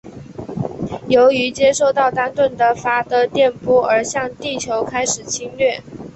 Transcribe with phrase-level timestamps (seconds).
[1.09, 5.79] 由于接受到丹顿的发的电波而向地球开始侵略。